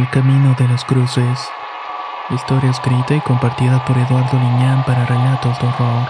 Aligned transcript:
El 0.00 0.08
camino 0.08 0.56
de 0.58 0.66
los 0.66 0.82
cruces. 0.86 1.46
Historia 2.30 2.70
escrita 2.70 3.14
y 3.14 3.20
compartida 3.20 3.84
por 3.84 3.98
Eduardo 3.98 4.38
Liñán 4.38 4.82
para 4.86 5.04
relatos 5.04 5.60
de 5.60 5.66
horror. 5.66 6.08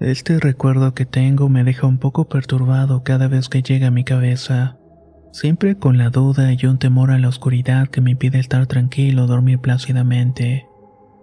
Este 0.00 0.40
recuerdo 0.40 0.94
que 0.94 1.04
tengo 1.04 1.50
me 1.50 1.62
deja 1.62 1.86
un 1.86 1.98
poco 1.98 2.26
perturbado 2.26 3.02
cada 3.04 3.28
vez 3.28 3.50
que 3.50 3.60
llega 3.60 3.88
a 3.88 3.90
mi 3.90 4.02
cabeza. 4.02 4.78
Siempre 5.30 5.76
con 5.76 5.98
la 5.98 6.08
duda 6.08 6.54
y 6.54 6.64
un 6.64 6.78
temor 6.78 7.10
a 7.10 7.18
la 7.18 7.28
oscuridad 7.28 7.88
que 7.88 8.00
me 8.00 8.12
impide 8.12 8.38
estar 8.38 8.66
tranquilo 8.66 9.24
o 9.24 9.26
dormir 9.26 9.58
plácidamente. 9.58 10.66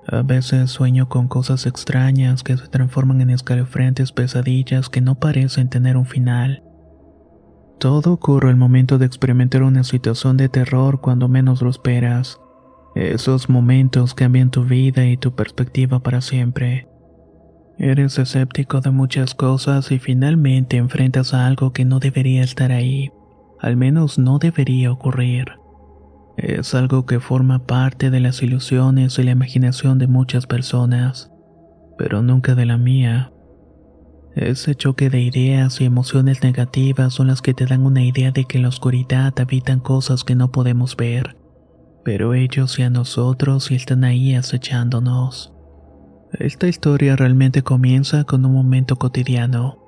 A 0.08 0.22
veces 0.22 0.70
sueño 0.70 1.10
con 1.10 1.28
cosas 1.28 1.66
extrañas 1.66 2.44
que 2.44 2.56
se 2.56 2.68
transforman 2.68 3.22
en 3.22 3.32
escalofriantes 3.32 4.12
pesadillas 4.12 4.90
que 4.90 5.02
no 5.02 5.16
parecen 5.16 5.70
tener 5.70 5.98
un 5.98 6.06
final. 6.06 6.67
Todo 7.80 8.14
ocurre 8.14 8.50
al 8.50 8.58
momento 8.58 8.98
de 8.98 9.06
experimentar 9.06 9.62
una 9.62 9.84
situación 9.84 10.36
de 10.36 10.50
terror 10.50 11.00
cuando 11.00 11.28
menos 11.28 11.62
lo 11.62 11.70
esperas. 11.70 12.40
Esos 12.96 13.50
momentos 13.50 14.16
cambian 14.16 14.50
tu 14.50 14.64
vida 14.64 15.06
y 15.06 15.18
tu 15.18 15.36
perspectiva 15.36 16.00
para 16.00 16.22
siempre. 16.22 16.88
Eres 17.78 18.18
escéptico 18.18 18.82
de 18.82 18.90
muchas 18.90 19.36
cosas 19.36 19.92
y 19.92 20.00
finalmente 20.00 20.78
enfrentas 20.78 21.36
a 21.36 21.46
algo 21.46 21.74
que 21.74 21.86
no 21.86 22.00
debería 22.00 22.42
estar 22.42 22.72
ahí. 22.72 23.12
Al 23.60 23.78
menos 23.78 24.18
no 24.18 24.40
debería 24.40 24.92
ocurrir. 24.92 25.46
Es 26.38 26.74
algo 26.74 27.06
que 27.06 27.20
forma 27.20 27.68
parte 27.68 28.10
de 28.10 28.20
las 28.20 28.42
ilusiones 28.42 29.20
y 29.20 29.24
la 29.24 29.32
imaginación 29.32 30.00
de 30.00 30.08
muchas 30.08 30.48
personas, 30.48 31.32
pero 32.00 32.24
nunca 32.24 32.56
de 32.56 32.66
la 32.66 32.78
mía. 32.78 33.32
Ese 34.38 34.76
choque 34.76 35.10
de 35.10 35.20
ideas 35.20 35.82
y 35.82 35.86
emociones 35.86 36.44
negativas 36.44 37.16
son 37.16 37.26
las 37.26 37.42
que 37.42 37.56
te 37.56 37.66
dan 37.66 37.84
una 37.84 38.04
idea 38.04 38.30
de 38.30 38.46
que 38.46 38.58
en 38.58 38.64
la 38.64 38.70
oscuridad 38.70 39.34
habitan 39.40 39.80
cosas 39.80 40.24
que 40.24 40.36
no 40.36 40.52
podemos 40.52 40.96
ver, 40.96 41.36
pero 42.06 42.36
ellos 42.36 42.78
y 42.78 42.84
a 42.84 42.92
nosotros 42.92 43.72
están 43.72 44.04
ahí 44.04 44.36
acechándonos. 44.36 45.54
Esta 46.34 46.68
historia 46.68 47.16
realmente 47.16 47.64
comienza 47.64 48.26
con 48.26 48.46
un 48.46 48.54
momento 48.54 48.98
cotidiano. 48.98 49.80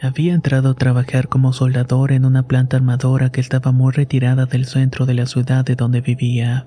Había 0.00 0.32
entrado 0.32 0.70
a 0.70 0.74
trabajar 0.74 1.28
como 1.28 1.52
soldador 1.52 2.12
en 2.12 2.24
una 2.24 2.44
planta 2.44 2.78
armadora 2.78 3.30
que 3.30 3.42
estaba 3.42 3.72
muy 3.72 3.92
retirada 3.92 4.46
del 4.46 4.64
centro 4.64 5.04
de 5.04 5.12
la 5.12 5.26
ciudad 5.26 5.66
de 5.66 5.76
donde 5.76 6.00
vivía. 6.00 6.66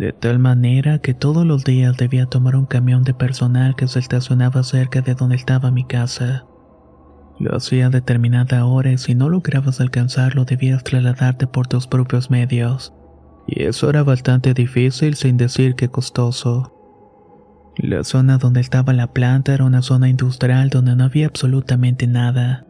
De 0.00 0.14
tal 0.14 0.38
manera 0.38 0.98
que 1.00 1.12
todos 1.12 1.44
los 1.44 1.62
días 1.62 1.94
debía 1.98 2.24
tomar 2.24 2.56
un 2.56 2.64
camión 2.64 3.04
de 3.04 3.12
personal 3.12 3.76
que 3.76 3.86
se 3.86 3.98
estacionaba 3.98 4.62
cerca 4.62 5.02
de 5.02 5.14
donde 5.14 5.36
estaba 5.36 5.70
mi 5.70 5.84
casa. 5.84 6.46
Lo 7.38 7.54
hacía 7.54 7.88
a 7.88 7.90
determinada 7.90 8.64
hora 8.64 8.92
y 8.92 8.96
si 8.96 9.14
no 9.14 9.28
lograbas 9.28 9.78
alcanzarlo 9.78 10.46
debías 10.46 10.84
trasladarte 10.84 11.46
por 11.46 11.66
tus 11.66 11.86
propios 11.86 12.30
medios. 12.30 12.94
Y 13.46 13.64
eso 13.64 13.90
era 13.90 14.02
bastante 14.02 14.54
difícil 14.54 15.16
sin 15.16 15.36
decir 15.36 15.74
que 15.74 15.90
costoso. 15.90 16.72
La 17.76 18.02
zona 18.02 18.38
donde 18.38 18.60
estaba 18.60 18.94
la 18.94 19.12
planta 19.12 19.52
era 19.52 19.66
una 19.66 19.82
zona 19.82 20.08
industrial 20.08 20.70
donde 20.70 20.96
no 20.96 21.04
había 21.04 21.26
absolutamente 21.26 22.06
nada. 22.06 22.64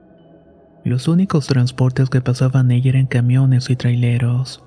Los 0.85 1.07
únicos 1.07 1.47
transportes 1.47 2.11
que 2.11 2.23
pasaban 2.23 2.73
ella 2.73 2.91
eran 2.91 3.07
camiones 3.07 3.71
y 3.71 3.77
traileros. 3.77 4.65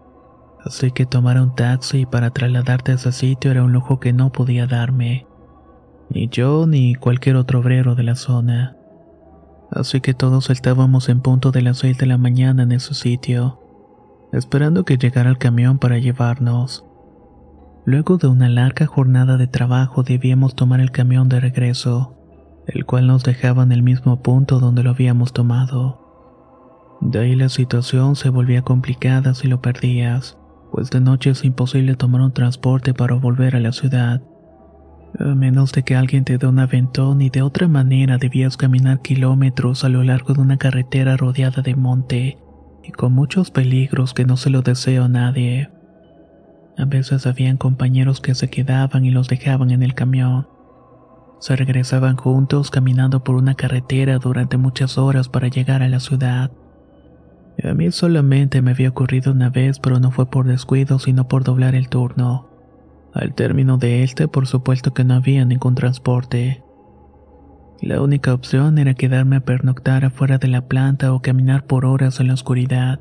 Así 0.66 0.92
que 0.92 1.06
tomar 1.06 1.40
un 1.42 1.56
taxi 1.56 2.06
para 2.06 2.32
trasladarte 2.32 2.94
a 2.94 2.96
ese 2.96 3.12
sitio 3.12 3.52
era 3.52 3.64
un 3.64 3.74
lujo 3.74 4.00
que 4.00 4.14
no 4.14 4.32
podía 4.32 4.66
darme. 4.66 5.28
Ni 6.10 6.30
yo 6.30 6.68
ni 6.68 6.96
cualquier 6.96 7.36
otro 7.36 7.60
obrero 7.60 7.96
de 7.96 8.04
la 8.04 8.16
zona. 8.16 8.78
Así 9.72 10.00
que 10.02 10.14
todos 10.14 10.50
estábamos 10.50 11.10
en 11.10 11.20
punto 11.20 11.52
de 11.52 11.64
las 11.64 11.80
6 11.80 11.98
de 11.98 12.06
la 12.06 12.18
mañana 12.18 12.64
en 12.64 12.72
ese 12.72 12.94
sitio, 12.94 13.60
esperando 14.32 14.86
que 14.86 14.98
llegara 14.98 15.30
el 15.30 15.38
camión 15.38 15.80
para 15.80 15.98
llevarnos. 15.98 16.86
Luego 17.86 18.18
de 18.18 18.28
una 18.28 18.48
larga 18.48 18.86
jornada 18.86 19.36
de 19.36 19.48
trabajo 19.48 20.04
debíamos 20.04 20.56
tomar 20.56 20.80
el 20.80 20.92
camión 20.92 21.28
de 21.28 21.42
regreso, 21.42 22.16
el 22.68 22.86
cual 22.86 23.08
nos 23.08 23.24
dejaba 23.24 23.64
en 23.64 23.74
el 23.74 23.84
mismo 23.84 24.22
punto 24.22 24.60
donde 24.60 24.84
lo 24.84 24.92
habíamos 24.92 25.34
tomado. 25.34 26.00
De 27.02 27.20
ahí 27.20 27.36
la 27.36 27.50
situación 27.50 28.16
se 28.16 28.30
volvía 28.30 28.62
complicada 28.62 29.34
si 29.34 29.48
lo 29.48 29.60
perdías, 29.60 30.38
pues 30.74 30.90
de 30.90 31.00
noche 31.00 31.30
es 31.30 31.46
imposible 31.46 31.96
tomar 31.96 32.22
un 32.22 32.34
transporte 32.34 32.96
para 32.96 33.14
volver 33.14 33.56
a 33.56 33.60
la 33.60 33.72
ciudad. 33.72 34.24
A 35.20 35.36
menos 35.36 35.72
de 35.72 35.84
que 35.84 35.96
alguien 35.96 36.24
te 36.24 36.40
dé 36.40 36.48
un 36.48 36.58
aventón 36.58 37.22
y 37.22 37.30
de 37.30 37.44
otra 37.44 37.68
manera 37.68 38.18
debías 38.18 38.58
caminar 38.58 39.04
kilómetros 39.04 39.84
a 39.84 39.90
lo 39.90 40.02
largo 40.02 40.34
de 40.34 40.42
una 40.42 40.58
carretera 40.58 41.16
rodeada 41.16 41.62
de 41.62 41.76
monte 41.76 42.40
y 42.84 42.92
con 42.92 43.14
muchos 43.14 43.52
peligros 43.52 44.16
que 44.16 44.26
no 44.26 44.36
se 44.36 44.50
lo 44.50 44.64
deseo 44.64 45.04
a 45.04 45.10
nadie. 45.10 45.70
A 46.76 46.86
veces 46.86 47.28
habían 47.28 47.58
compañeros 47.58 48.20
que 48.20 48.34
se 48.34 48.50
quedaban 48.50 49.06
y 49.06 49.12
los 49.12 49.28
dejaban 49.28 49.70
en 49.70 49.84
el 49.84 49.94
camión. 49.94 50.48
Se 51.40 51.56
regresaban 51.56 52.16
juntos 52.16 52.72
caminando 52.72 53.24
por 53.24 53.36
una 53.36 53.54
carretera 53.54 54.18
durante 54.18 54.58
muchas 54.58 54.98
horas 54.98 55.30
para 55.30 55.50
llegar 55.50 55.84
a 55.84 55.88
la 55.88 56.00
ciudad. 56.00 56.50
A 57.64 57.74
mí 57.74 57.92
solamente 57.92 58.62
me 58.62 58.72
había 58.72 58.90
ocurrido 58.90 59.32
una 59.32 59.50
vez, 59.50 59.80
pero 59.80 60.00
no 60.00 60.12
fue 60.12 60.30
por 60.30 60.46
descuido, 60.46 61.00
sino 61.00 61.30
por 61.30 61.46
doblar 61.46 61.76
el 61.76 61.88
turno. 61.88 62.50
Al 63.14 63.34
término 63.34 63.78
de 63.78 64.04
este, 64.04 64.28
por 64.28 64.48
supuesto 64.48 64.94
que 64.94 65.06
no 65.06 65.14
había 65.14 65.46
ningún 65.46 65.76
transporte. 65.76 66.62
La 67.82 68.02
única 68.02 68.34
opción 68.34 68.78
era 68.78 68.96
quedarme 68.96 69.38
a 69.38 69.46
pernoctar 69.46 70.04
afuera 70.04 70.40
de 70.40 70.48
la 70.50 70.68
planta 70.68 71.14
o 71.14 71.22
caminar 71.22 71.66
por 71.66 71.86
horas 71.86 72.20
en 72.20 72.28
la 72.28 72.34
oscuridad. 72.34 73.00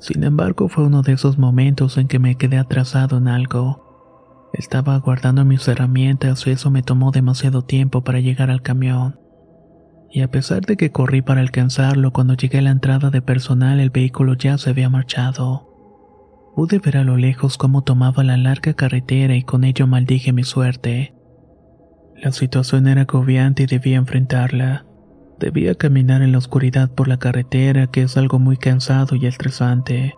Sin 0.00 0.24
embargo, 0.24 0.68
fue 0.68 0.84
uno 0.84 1.02
de 1.02 1.12
esos 1.12 1.38
momentos 1.38 1.96
en 1.96 2.08
que 2.08 2.18
me 2.18 2.36
quedé 2.36 2.58
atrasado 2.58 3.18
en 3.18 3.28
algo. 3.28 4.50
Estaba 4.52 4.98
guardando 4.98 5.44
mis 5.44 5.66
herramientas 5.68 6.46
y 6.46 6.50
eso 6.50 6.70
me 6.70 6.82
tomó 6.82 7.10
demasiado 7.10 7.62
tiempo 7.62 8.02
para 8.02 8.20
llegar 8.20 8.50
al 8.50 8.62
camión. 8.62 9.23
Y 10.14 10.22
a 10.22 10.30
pesar 10.30 10.60
de 10.60 10.76
que 10.76 10.92
corrí 10.92 11.22
para 11.22 11.40
alcanzarlo, 11.40 12.12
cuando 12.12 12.34
llegué 12.34 12.58
a 12.58 12.62
la 12.62 12.70
entrada 12.70 13.10
de 13.10 13.20
personal 13.20 13.80
el 13.80 13.90
vehículo 13.90 14.34
ya 14.34 14.56
se 14.58 14.70
había 14.70 14.88
marchado. 14.88 16.52
Pude 16.54 16.78
ver 16.78 16.98
a 16.98 17.02
lo 17.02 17.16
lejos 17.16 17.58
cómo 17.58 17.82
tomaba 17.82 18.22
la 18.22 18.36
larga 18.36 18.74
carretera 18.74 19.34
y 19.34 19.42
con 19.42 19.64
ello 19.64 19.88
maldije 19.88 20.32
mi 20.32 20.44
suerte. 20.44 21.16
La 22.14 22.30
situación 22.30 22.86
era 22.86 23.00
agobiante 23.02 23.64
y 23.64 23.66
debía 23.66 23.96
enfrentarla. 23.96 24.86
Debía 25.40 25.74
caminar 25.74 26.22
en 26.22 26.30
la 26.30 26.38
oscuridad 26.38 26.92
por 26.92 27.08
la 27.08 27.16
carretera, 27.16 27.88
que 27.88 28.02
es 28.02 28.16
algo 28.16 28.38
muy 28.38 28.56
cansado 28.56 29.16
y 29.16 29.26
estresante. 29.26 30.14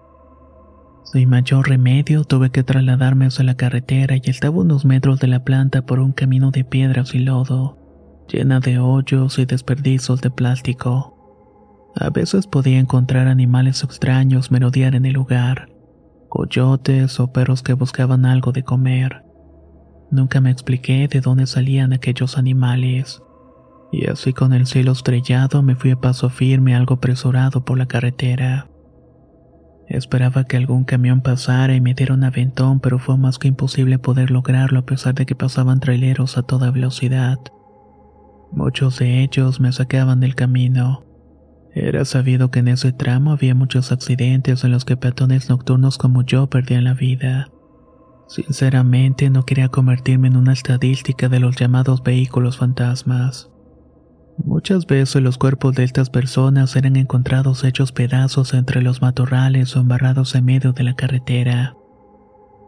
Sin 1.05 1.31
mayor 1.31 1.71
remedio, 1.71 2.25
tuve 2.25 2.51
que 2.51 2.63
trasladarme 2.63 3.25
hacia 3.25 3.47
la 3.47 3.55
carretera 3.55 4.17
y 4.17 4.29
estaba 4.29 4.59
unos 4.59 4.85
metros 4.85 5.21
de 5.21 5.29
la 5.29 5.43
planta 5.43 5.87
por 5.87 6.01
un 6.01 6.13
camino 6.13 6.51
de 6.51 6.65
piedras 6.65 7.15
y 7.15 7.21
lodo, 7.21 7.79
llena 8.29 8.61
de 8.61 8.79
hoyos 8.79 9.39
y 9.39 9.47
desperdicios 9.47 10.21
de 10.21 10.31
plástico. 10.31 11.13
A 11.95 12.11
veces 12.11 12.47
podía 12.47 12.79
encontrar 12.79 13.27
animales 13.27 13.83
extraños 13.83 14.51
merodear 14.51 14.95
en 14.95 15.07
el 15.07 15.15
lugar, 15.15 15.71
coyotes 16.29 17.19
o 17.21 17.33
perros 17.33 17.63
que 17.63 17.73
buscaban 17.73 18.27
algo 18.27 18.53
de 18.53 18.63
comer. 18.65 19.25
Nunca 20.11 20.41
me 20.41 20.51
expliqué 20.51 21.09
de 21.09 21.21
dónde 21.21 21.47
salían 21.47 21.93
aquellos 21.93 22.37
animales. 22.39 23.23
Y 23.93 24.09
así 24.09 24.33
con 24.33 24.53
el 24.53 24.67
cielo 24.67 24.93
estrellado 24.93 25.63
me 25.63 25.75
fui 25.75 25.93
a 25.93 26.01
paso 26.01 26.29
firme 26.29 26.75
algo 26.75 26.95
apresurado 26.95 27.65
por 27.65 27.79
la 27.79 27.87
carretera. 27.87 28.69
Esperaba 29.89 30.45
que 30.45 30.57
algún 30.57 30.85
camión 30.85 31.21
pasara 31.21 31.75
y 31.75 31.81
me 31.81 31.95
diera 31.95 32.15
un 32.15 32.25
aventón, 32.25 32.81
pero 32.81 32.99
fue 32.99 33.17
más 33.17 33.39
que 33.39 33.49
imposible 33.49 33.99
poder 33.99 34.31
lograrlo 34.31 34.81
a 34.81 34.87
pesar 34.87 35.15
de 35.15 35.27
que 35.27 35.37
pasaban 35.37 35.79
traileros 35.81 36.37
a 36.37 36.43
toda 36.43 36.73
velocidad. 36.73 37.39
Muchos 38.53 38.99
de 38.99 39.23
ellos 39.23 39.61
me 39.61 39.73
sacaban 39.73 40.21
del 40.21 40.35
camino. 40.35 41.05
Era 41.75 42.05
sabido 42.05 42.51
que 42.51 42.61
en 42.61 42.69
ese 42.69 42.93
tramo 42.93 43.33
había 43.33 43.55
muchos 43.55 43.93
accidentes 43.93 44.65
en 44.65 44.71
los 44.71 44.85
que 44.85 44.97
peatones 44.97 45.51
nocturnos 45.51 45.99
como 45.99 46.23
yo 46.23 46.49
perdían 46.49 46.85
la 46.85 46.95
vida. 46.95 47.49
Sinceramente 48.29 49.31
no 49.31 49.45
quería 49.45 49.69
convertirme 49.69 50.29
en 50.29 50.37
una 50.37 50.53
estadística 50.53 51.29
de 51.29 51.39
los 51.39 51.57
llamados 51.57 52.03
vehículos 52.03 52.57
fantasmas. 52.57 53.51
Muchas 54.39 54.87
veces 54.87 55.23
los 55.23 55.39
cuerpos 55.39 55.75
de 55.75 55.85
estas 55.85 56.11
personas 56.11 56.77
eran 56.77 56.97
encontrados 56.97 57.65
hechos 57.65 57.93
pedazos 57.93 58.53
entre 58.55 58.83
los 58.83 59.01
matorrales 59.01 59.77
o 59.77 59.81
embarrados 59.81 60.35
en 60.35 60.45
medio 60.45 60.73
de 60.73 60.85
la 60.85 60.95
carretera. 60.95 61.75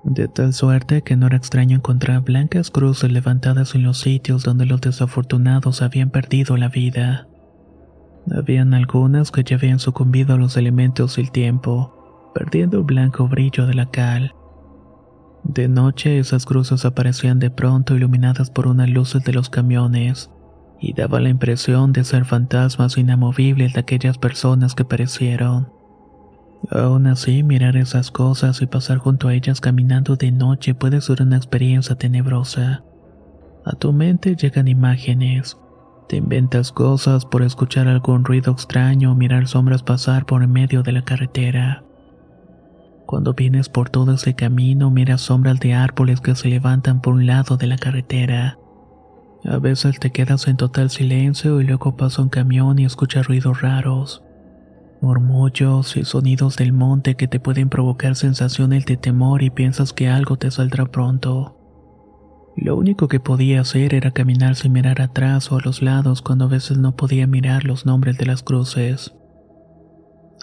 De 0.04 0.28
tal 0.28 0.52
suerte 0.52 1.02
que 1.02 1.16
no 1.16 1.26
era 1.26 1.36
extraño 1.36 1.76
encontrar 1.76 2.22
blancas 2.22 2.70
cruces 2.70 3.10
levantadas 3.10 3.74
en 3.74 3.82
los 3.82 3.98
sitios 3.98 4.44
donde 4.44 4.64
los 4.64 4.80
desafortunados 4.80 5.82
habían 5.82 6.10
perdido 6.10 6.56
la 6.56 6.68
vida. 6.68 7.28
Habían 8.30 8.74
algunas 8.74 9.30
que 9.30 9.42
ya 9.42 9.56
habían 9.56 9.78
sucumbido 9.78 10.34
a 10.34 10.38
los 10.38 10.56
elementos 10.56 11.16
del 11.16 11.30
tiempo, 11.30 12.30
perdiendo 12.34 12.78
el 12.78 12.84
blanco 12.84 13.26
brillo 13.28 13.66
de 13.66 13.74
la 13.74 13.90
cal. 13.90 14.34
De 15.44 15.68
noche 15.68 16.18
esas 16.18 16.44
cruces 16.44 16.84
aparecían 16.84 17.38
de 17.38 17.50
pronto 17.50 17.96
iluminadas 17.96 18.50
por 18.50 18.66
unas 18.66 18.90
luces 18.90 19.24
de 19.24 19.32
los 19.32 19.48
camiones 19.48 20.30
y 20.80 20.92
daba 20.92 21.20
la 21.20 21.30
impresión 21.30 21.92
de 21.92 22.04
ser 22.04 22.24
fantasmas 22.24 22.98
inamovibles 22.98 23.72
de 23.72 23.80
aquellas 23.80 24.18
personas 24.18 24.74
que 24.74 24.84
perecieron. 24.84 25.77
Aún 26.70 27.06
así, 27.06 27.42
mirar 27.42 27.76
esas 27.76 28.10
cosas 28.10 28.60
y 28.62 28.66
pasar 28.66 28.98
junto 28.98 29.28
a 29.28 29.34
ellas 29.34 29.60
caminando 29.60 30.16
de 30.16 30.32
noche 30.32 30.74
puede 30.74 31.00
ser 31.00 31.22
una 31.22 31.36
experiencia 31.36 31.96
tenebrosa. 31.96 32.82
A 33.64 33.72
tu 33.72 33.92
mente 33.92 34.36
llegan 34.36 34.68
imágenes. 34.68 35.56
Te 36.08 36.16
inventas 36.16 36.72
cosas 36.72 37.24
por 37.24 37.42
escuchar 37.42 37.86
algún 37.86 38.24
ruido 38.24 38.52
extraño 38.52 39.12
o 39.12 39.14
mirar 39.14 39.46
sombras 39.46 39.82
pasar 39.82 40.26
por 40.26 40.46
medio 40.46 40.82
de 40.82 40.92
la 40.92 41.02
carretera. 41.02 41.84
Cuando 43.06 43.34
vienes 43.34 43.68
por 43.68 43.88
todo 43.88 44.14
ese 44.14 44.34
camino, 44.34 44.90
miras 44.90 45.22
sombras 45.22 45.60
de 45.60 45.74
árboles 45.74 46.20
que 46.20 46.34
se 46.34 46.48
levantan 46.48 47.00
por 47.00 47.14
un 47.14 47.26
lado 47.26 47.56
de 47.56 47.66
la 47.66 47.78
carretera. 47.78 48.58
A 49.44 49.58
veces 49.58 49.98
te 49.98 50.10
quedas 50.10 50.46
en 50.48 50.56
total 50.56 50.90
silencio 50.90 51.60
y 51.60 51.64
luego 51.64 51.96
pasa 51.96 52.20
un 52.20 52.28
camión 52.28 52.78
y 52.78 52.84
escuchas 52.84 53.26
ruidos 53.26 53.62
raros, 53.62 54.22
murmullos 55.00 55.96
y 55.96 56.04
sonidos 56.04 56.56
del 56.56 56.72
monte 56.72 57.14
que 57.14 57.28
te 57.28 57.40
pueden 57.40 57.68
provocar 57.68 58.14
sensaciones 58.14 58.86
de 58.86 58.96
temor 58.96 59.42
y 59.42 59.50
piensas 59.50 59.92
que 59.92 60.08
algo 60.08 60.36
te 60.36 60.50
saldrá 60.50 60.86
pronto. 60.86 61.54
Lo 62.56 62.76
único 62.76 63.06
que 63.06 63.20
podía 63.20 63.60
hacer 63.60 63.94
era 63.94 64.10
caminar 64.10 64.56
sin 64.56 64.72
mirar 64.72 65.00
atrás 65.00 65.52
o 65.52 65.56
a 65.56 65.60
los 65.60 65.80
lados 65.80 66.22
cuando 66.22 66.46
a 66.46 66.48
veces 66.48 66.78
no 66.78 66.96
podía 66.96 67.26
mirar 67.26 67.64
los 67.64 67.86
nombres 67.86 68.18
de 68.18 68.26
las 68.26 68.42
cruces. 68.42 69.14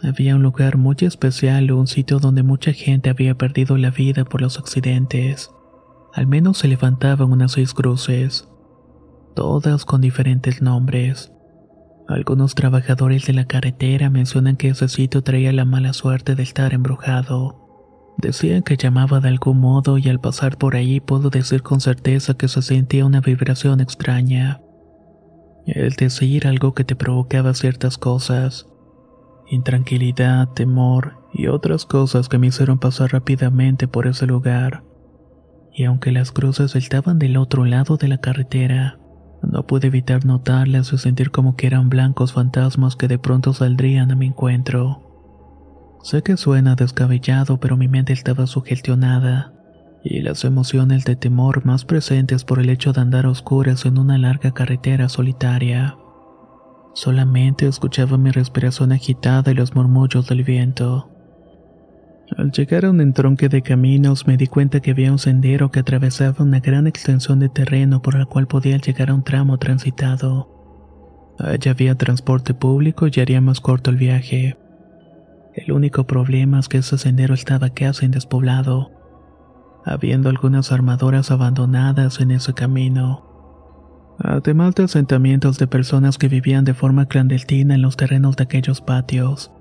Había 0.04 0.36
un 0.36 0.44
lugar 0.44 0.78
muy 0.78 0.96
especial 1.02 1.72
un 1.72 1.88
sitio 1.88 2.19
donde 2.19 2.44
mucha 2.44 2.72
gente 2.74 3.10
había 3.10 3.36
perdido 3.36 3.78
la 3.78 3.92
vida 3.92 4.24
por 4.25 4.42
los 4.42 4.57
accidentes. 4.57 5.52
Al 6.13 6.28
menos 6.28 6.60
se 6.60 6.68
levantaban 6.68 7.31
unas 7.31 7.54
seis 7.54 7.74
cruces 7.74 8.48
todas 9.36 9.86
con 9.86 10.02
diferentes 10.02 10.62
nombres. 10.62 11.31
Algunos 12.07 12.54
trabajadores 12.54 13.25
de 13.25 13.34
la 13.34 13.46
carretera 13.46 14.10
mencionan 14.10 14.57
que 14.57 14.69
ese 14.69 14.88
sitio 14.90 15.24
traía 15.24 15.52
la 15.52 15.66
mala 15.66 15.94
suerte 15.94 16.36
de 16.36 16.44
estar 16.44 16.74
embrujado. 16.74 17.66
Decían 18.18 18.62
que 18.62 18.78
llamaba 18.78 19.19
de 19.19 19.30
algún 19.30 19.60
modo 19.60 19.98
y 19.98 20.07
al 20.07 20.19
pasar 20.19 20.57
por 20.57 20.75
ahí 20.75 21.00
puedo 21.00 21.30
decir 21.30 21.63
con 21.63 21.81
certeza 21.81 22.36
que 22.36 22.48
se 22.48 22.62
sentía 22.62 23.06
una 23.06 23.22
vibración 23.22 23.81
extraña. 23.81 24.62
Es 25.66 25.98
decir, 25.98 26.48
algo 26.48 26.75
que 26.75 26.84
te 26.84 26.96
provocaba 26.96 27.56
ciertas 27.56 27.98
cosas. 27.98 28.68
Intranquilidad, 29.50 30.50
temor 30.50 31.28
y 31.34 31.48
otras 31.48 31.86
cosas 31.86 32.30
que 32.30 32.38
me 32.38 32.48
hicieron 32.48 32.78
pasar 32.78 33.13
rápidamente 33.13 33.88
por 33.88 34.06
ese 34.06 34.28
lugar. 34.28 34.84
Y 35.74 35.86
aunque 35.86 36.12
las 36.12 36.31
cruces 36.31 36.75
estaban 36.75 37.18
del 37.18 37.36
otro 37.36 37.66
lado 37.66 37.98
de 37.98 38.07
la 38.07 38.19
carretera, 38.19 39.00
no 39.45 39.65
pude 39.65 39.88
evitar 39.88 40.25
notarlas 40.25 40.92
o 40.94 40.97
sentir 40.97 41.31
como 41.31 41.56
que 41.56 41.68
eran 41.68 41.89
blancos 41.89 42.33
fantasmas 42.33 42.95
que 42.95 43.07
de 43.07 43.19
pronto 43.19 43.53
saldrían 43.53 44.12
a 44.12 44.15
mi 44.15 44.27
encuentro. 44.27 45.01
Sé 46.03 46.21
que 46.21 46.38
suena 46.38 46.75
descabellado, 46.75 47.59
pero 47.59 47.77
mi 47.77 47.88
mente 47.88 48.13
estaba 48.13 48.45
sugestionada, 48.47 49.53
y 50.03 50.21
las 50.21 50.44
emociones 50.44 51.03
de 51.03 51.15
temor 51.15 51.65
más 51.65 51.83
presentes 51.83 52.44
por 52.44 52.59
el 52.59 52.69
hecho 52.69 52.94
de 52.94 53.01
andar 53.01 53.25
a 53.25 53.30
oscuras 53.30 53.86
en 53.86 53.97
una 53.97 54.18
larga 54.18 54.53
carretera 54.53 55.09
solitaria. 55.09 55.97
Solamente 56.94 57.68
escuchaba 57.68 58.18
mi 58.18 58.31
respiración 58.31 58.92
agitada 58.92 59.51
y 59.51 59.56
los 59.56 59.74
murmullos 59.74 60.27
del 60.27 60.44
viento. 60.44 61.09
Al 62.37 62.51
llegar 62.51 62.83
a 62.83 62.89
un 62.89 62.99
entronque 62.99 63.47
de 63.47 63.61
caminos 63.61 64.27
me 64.27 64.35
di 64.35 64.47
cuenta 64.47 64.81
que 64.81 64.91
había 64.91 65.11
un 65.11 65.19
sendero 65.19 65.71
que 65.71 65.79
atravesaba 65.79 66.43
una 66.43 66.59
gran 66.59 66.85
extensión 66.85 67.39
de 67.39 67.47
terreno 67.47 68.01
por 68.01 68.17
el 68.17 68.27
cual 68.27 68.47
podía 68.47 68.77
llegar 68.77 69.09
a 69.09 69.13
un 69.13 69.23
tramo 69.23 69.57
transitado. 69.57 70.49
Allá 71.39 71.71
había 71.71 71.95
transporte 71.95 72.53
público 72.53 73.07
y 73.07 73.19
haría 73.21 73.39
más 73.39 73.61
corto 73.61 73.89
el 73.89 73.95
viaje. 73.95 74.57
El 75.53 75.71
único 75.71 76.05
problema 76.05 76.59
es 76.59 76.67
que 76.67 76.79
ese 76.79 76.97
sendero 76.97 77.33
estaba 77.33 77.69
casi 77.69 78.07
despoblado, 78.07 78.91
habiendo 79.85 80.27
algunas 80.27 80.73
armadoras 80.73 81.31
abandonadas 81.31 82.19
en 82.19 82.31
ese 82.31 82.53
camino. 82.53 83.23
Además 84.19 84.75
de 84.75 84.83
asentamientos 84.83 85.57
de 85.57 85.67
personas 85.67 86.17
que 86.17 86.27
vivían 86.27 86.65
de 86.65 86.73
forma 86.73 87.05
clandestina 87.05 87.75
en 87.75 87.81
los 87.81 87.95
terrenos 87.95 88.35
de 88.35 88.43
aquellos 88.43 88.81
patios 88.81 89.55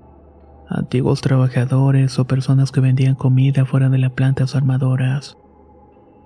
antiguos 0.69 1.21
trabajadores 1.21 2.17
o 2.19 2.25
personas 2.25 2.71
que 2.71 2.81
vendían 2.81 3.15
comida 3.15 3.65
fuera 3.65 3.89
de 3.89 3.97
las 3.97 4.11
plantas 4.11 4.55
armadoras. 4.55 5.37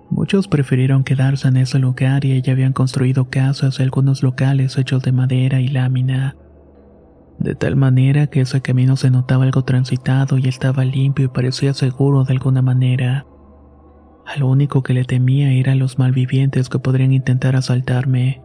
Muchos 0.09 0.47
prefirieron 0.47 1.03
quedarse 1.03 1.47
en 1.47 1.57
ese 1.57 1.77
lugar 1.77 2.25
y 2.25 2.41
ya 2.41 2.53
habían 2.53 2.73
construido 2.73 3.29
casas 3.29 3.79
y 3.79 3.83
algunos 3.83 4.23
locales 4.23 4.77
hechos 4.77 5.03
de 5.03 5.11
madera 5.11 5.61
y 5.61 5.67
lámina. 5.67 6.35
De 7.37 7.55
tal 7.55 7.75
manera 7.75 8.27
que 8.27 8.41
ese 8.41 8.61
camino 8.61 8.97
se 8.97 9.11
notaba 9.11 9.45
algo 9.45 9.63
transitado 9.63 10.37
y 10.37 10.47
estaba 10.47 10.83
limpio 10.83 11.25
y 11.25 11.29
parecía 11.29 11.73
seguro 11.73 12.23
de 12.23 12.33
alguna 12.33 12.61
manera. 12.61 13.25
A 14.25 14.37
lo 14.37 14.47
único 14.47 14.83
que 14.83 14.93
le 14.93 15.05
temía 15.05 15.51
era 15.51 15.73
los 15.75 15.97
malvivientes 15.97 16.69
que 16.69 16.79
podrían 16.79 17.13
intentar 17.13 17.55
asaltarme. 17.55 18.41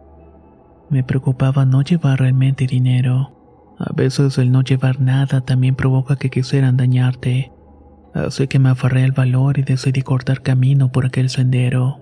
Me 0.89 1.03
preocupaba 1.03 1.65
no 1.65 1.81
llevar 1.81 2.19
realmente 2.19 2.67
dinero. 2.67 3.35
A 3.77 3.93
veces 3.93 4.37
el 4.37 4.51
no 4.51 4.61
llevar 4.61 5.01
nada 5.01 5.41
también 5.41 5.75
provoca 5.75 6.15
que 6.15 6.29
quisieran 6.29 6.77
dañarte. 6.77 7.51
Así 8.13 8.47
que 8.47 8.59
me 8.59 8.69
aferré 8.69 9.03
al 9.03 9.11
valor 9.11 9.59
y 9.59 9.63
decidí 9.63 10.01
cortar 10.01 10.41
camino 10.41 10.91
por 10.91 11.05
aquel 11.05 11.29
sendero. 11.29 11.99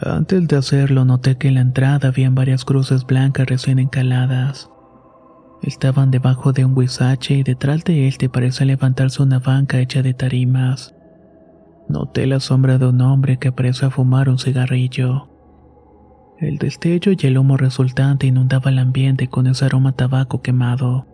Antes 0.00 0.46
de 0.46 0.56
hacerlo 0.56 1.04
noté 1.04 1.36
que 1.36 1.48
en 1.48 1.54
la 1.54 1.60
entrada 1.60 2.08
habían 2.08 2.36
varias 2.36 2.64
cruces 2.64 3.04
blancas 3.04 3.46
recién 3.48 3.80
encaladas. 3.80 4.70
Estaban 5.62 6.12
debajo 6.12 6.52
de 6.52 6.64
un 6.64 6.76
huizache 6.76 7.34
y 7.34 7.42
detrás 7.42 7.82
de 7.82 8.06
él 8.06 8.16
te 8.16 8.28
parece 8.28 8.64
levantarse 8.64 9.22
una 9.22 9.40
banca 9.40 9.80
hecha 9.80 10.02
de 10.02 10.14
tarimas. 10.14 10.94
Noté 11.88 12.26
la 12.28 12.38
sombra 12.38 12.78
de 12.78 12.86
un 12.86 13.00
hombre 13.00 13.38
que 13.38 13.50
parece 13.50 13.86
a 13.86 13.90
fumar 13.90 14.28
un 14.28 14.38
cigarrillo. 14.38 15.28
El 16.40 16.58
destello 16.58 17.12
y 17.18 17.26
el 17.26 17.36
humo 17.36 17.56
resultante 17.56 18.28
inundaba 18.28 18.70
el 18.70 18.78
ambiente 18.78 19.26
con 19.26 19.48
ese 19.48 19.64
aroma 19.64 19.92
tabaco 19.92 20.40
quemado. 20.40 21.04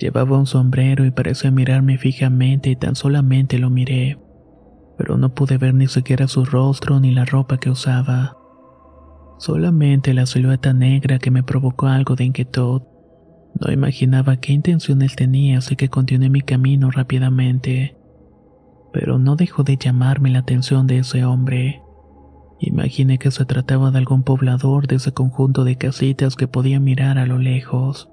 Llevaba 0.00 0.36
un 0.36 0.46
sombrero 0.46 1.04
y 1.04 1.12
parecía 1.12 1.52
mirarme 1.52 1.96
fijamente 1.96 2.70
y 2.70 2.76
tan 2.76 2.96
solamente 2.96 3.58
lo 3.58 3.70
miré, 3.70 4.18
pero 4.98 5.16
no 5.16 5.32
pude 5.32 5.58
ver 5.58 5.74
ni 5.74 5.86
siquiera 5.86 6.26
su 6.26 6.44
rostro 6.44 6.98
ni 6.98 7.12
la 7.12 7.24
ropa 7.24 7.58
que 7.58 7.70
usaba. 7.70 8.36
Solamente 9.38 10.12
la 10.12 10.26
silueta 10.26 10.72
negra 10.72 11.20
que 11.20 11.30
me 11.30 11.44
provocó 11.44 11.86
algo 11.86 12.16
de 12.16 12.24
inquietud. 12.24 12.82
No 13.60 13.72
imaginaba 13.72 14.38
qué 14.38 14.52
intenciones 14.52 15.14
tenía, 15.14 15.58
así 15.58 15.76
que 15.76 15.88
continué 15.88 16.30
mi 16.30 16.42
camino 16.42 16.90
rápidamente. 16.90 17.96
Pero 18.92 19.18
no 19.18 19.36
dejó 19.36 19.62
de 19.62 19.76
llamarme 19.76 20.30
la 20.30 20.40
atención 20.40 20.88
de 20.88 20.98
ese 20.98 21.24
hombre. 21.24 21.80
Imaginé 22.58 23.18
que 23.18 23.30
se 23.30 23.44
trataba 23.44 23.90
de 23.90 23.98
algún 23.98 24.22
poblador 24.22 24.86
de 24.86 24.96
ese 24.96 25.12
conjunto 25.12 25.64
de 25.64 25.76
casitas 25.76 26.36
que 26.36 26.48
podía 26.48 26.80
mirar 26.80 27.18
a 27.18 27.26
lo 27.26 27.38
lejos. 27.38 28.08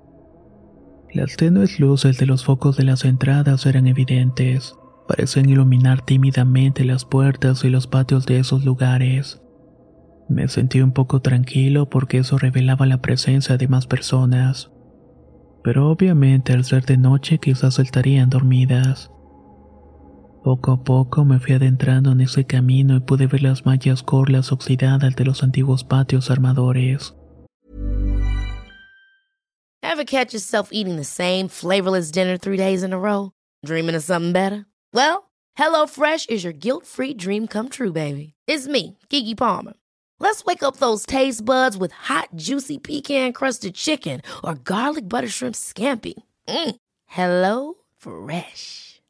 Las 1.13 1.37
tenues 1.37 1.79
luces 1.79 2.17
de 2.17 2.25
los 2.25 2.43
focos 2.43 2.75
de 2.75 2.83
las 2.83 3.05
entradas 3.05 3.65
eran 3.65 3.87
evidentes, 3.87 4.75
parecían 5.07 5.49
iluminar 5.49 6.01
tímidamente 6.01 6.83
las 6.83 7.05
puertas 7.05 7.63
y 7.63 7.69
los 7.69 7.87
patios 7.87 8.25
de 8.25 8.39
esos 8.39 8.65
lugares. 8.65 9.39
Me 10.27 10.47
sentí 10.47 10.81
un 10.81 10.91
poco 10.91 11.21
tranquilo 11.21 11.89
porque 11.89 12.17
eso 12.17 12.37
revelaba 12.37 12.85
la 12.85 13.01
presencia 13.01 13.57
de 13.57 13.67
más 13.67 13.87
personas. 13.87 14.71
Pero 15.63 15.89
obviamente 15.89 16.51
al 16.53 16.65
ser 16.65 16.85
de 16.85 16.97
noche 16.97 17.37
quizás 17.37 17.79
estarían 17.79 18.29
dormidas. 18.29 19.12
Poco 20.43 20.73
a 20.73 20.83
poco 20.83 21.23
me 21.23 21.39
fui 21.39 21.53
adentrando 21.53 22.11
en 22.11 22.19
ese 22.19 22.45
camino 22.45 22.97
y 22.97 22.99
pude 22.99 23.27
ver 23.27 23.43
las 23.43 23.65
mallas 23.65 24.03
corlas 24.03 24.51
oxidadas 24.51 25.15
de 25.15 25.23
los 25.23 25.41
antiguos 25.41 25.85
patios 25.85 26.29
armadores. 26.29 27.13
Ever 29.81 30.03
catch 30.03 30.33
yourself 30.33 30.69
eating 30.73 30.97
the 30.97 31.05
same 31.05 31.47
flavorless 31.47 32.11
dinner 32.11 32.37
three 32.37 32.57
days 32.57 32.83
in 32.83 32.91
a 32.91 32.99
row? 32.99 33.31
Dreaming 33.65 33.95
of 33.95 34.03
something 34.03 34.33
better? 34.33 34.65
Well, 34.93 35.29
HelloFresh 35.57 36.29
is 36.29 36.43
your 36.43 36.51
guilt-free 36.51 37.13
dream 37.13 37.47
come 37.47 37.69
true, 37.69 37.93
baby. 37.93 38.33
It's 38.45 38.67
me, 38.67 38.97
Kiki 39.09 39.35
Palmer. 39.35 39.73
Let's 40.19 40.43
wake 40.43 40.63
up 40.63 40.77
those 40.77 41.05
taste 41.05 41.45
buds 41.45 41.77
with 41.77 41.91
hot, 41.93 42.29
juicy 42.35 42.79
pecan-crusted 42.79 43.75
chicken 43.75 44.21
or 44.43 44.55
garlic 44.55 45.07
butter 45.07 45.29
shrimp 45.29 45.55
scampi. 45.55 46.15
Mm. 46.49 46.75
Hello 47.05 47.75
Fresh. 47.97 48.92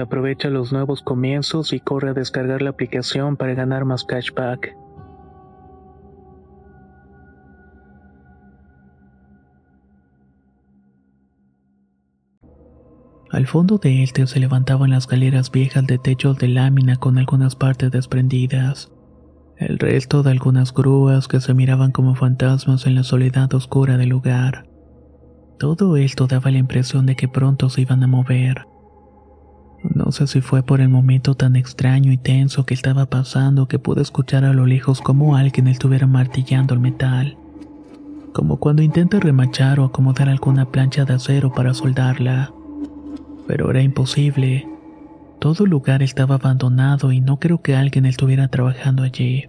Aprovecha 0.00 0.48
los 0.48 0.72
nuevos 0.72 1.02
comienzos 1.02 1.72
y 1.72 1.80
corre 1.80 2.10
a 2.10 2.14
descargar 2.14 2.62
la 2.62 2.70
aplicación 2.70 3.36
para 3.36 3.54
ganar 3.54 3.84
más 3.84 4.04
cashback. 4.04 4.74
Al 13.30 13.46
fondo 13.46 13.78
de 13.78 14.02
este 14.02 14.26
se 14.26 14.40
levantaban 14.40 14.90
las 14.90 15.06
galeras 15.06 15.52
viejas 15.52 15.86
de 15.86 15.98
techos 15.98 16.36
de 16.38 16.48
lámina 16.48 16.96
con 16.96 17.16
algunas 17.16 17.54
partes 17.54 17.90
desprendidas. 17.92 18.90
El 19.56 19.78
resto 19.78 20.22
de 20.22 20.30
algunas 20.32 20.74
grúas 20.74 21.28
que 21.28 21.40
se 21.40 21.54
miraban 21.54 21.92
como 21.92 22.14
fantasmas 22.16 22.86
en 22.86 22.96
la 22.96 23.04
soledad 23.04 23.52
oscura 23.54 23.98
del 23.98 24.08
lugar. 24.08 24.66
Todo 25.58 25.96
esto 25.96 26.26
daba 26.26 26.50
la 26.50 26.58
impresión 26.58 27.06
de 27.06 27.14
que 27.14 27.28
pronto 27.28 27.68
se 27.68 27.82
iban 27.82 28.02
a 28.02 28.06
mover. 28.06 28.66
No 29.82 30.12
sé 30.12 30.26
si 30.26 30.42
fue 30.42 30.62
por 30.62 30.80
el 30.80 30.90
momento 30.90 31.34
tan 31.34 31.56
extraño 31.56 32.12
y 32.12 32.18
tenso 32.18 32.66
que 32.66 32.74
estaba 32.74 33.06
pasando 33.06 33.66
que 33.66 33.78
pude 33.78 34.02
escuchar 34.02 34.44
a 34.44 34.52
lo 34.52 34.66
lejos 34.66 35.00
como 35.00 35.36
alguien 35.36 35.68
estuviera 35.68 36.06
martillando 36.06 36.74
el 36.74 36.80
metal. 36.80 37.38
Como 38.34 38.58
cuando 38.58 38.82
intenta 38.82 39.18
remachar 39.18 39.80
o 39.80 39.84
acomodar 39.84 40.28
alguna 40.28 40.70
plancha 40.70 41.04
de 41.06 41.14
acero 41.14 41.52
para 41.52 41.72
soldarla. 41.72 42.52
Pero 43.46 43.70
era 43.70 43.82
imposible. 43.82 44.68
Todo 45.38 45.64
lugar 45.64 46.02
estaba 46.02 46.34
abandonado 46.34 47.10
y 47.10 47.20
no 47.20 47.38
creo 47.38 47.62
que 47.62 47.74
alguien 47.74 48.04
estuviera 48.04 48.48
trabajando 48.48 49.02
allí. 49.02 49.46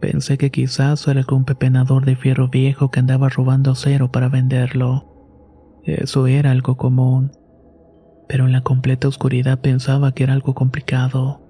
Pensé 0.00 0.38
que 0.38 0.52
quizás 0.52 1.06
era 1.08 1.20
algún 1.20 1.44
pepenador 1.44 2.04
de 2.04 2.14
fierro 2.14 2.48
viejo 2.48 2.90
que 2.92 3.00
andaba 3.00 3.28
robando 3.28 3.72
acero 3.72 4.12
para 4.12 4.28
venderlo. 4.28 5.82
Eso 5.84 6.28
era 6.28 6.52
algo 6.52 6.76
común 6.76 7.32
pero 8.28 8.46
en 8.46 8.52
la 8.52 8.62
completa 8.62 9.08
oscuridad 9.08 9.60
pensaba 9.60 10.12
que 10.12 10.24
era 10.24 10.32
algo 10.32 10.54
complicado. 10.54 11.40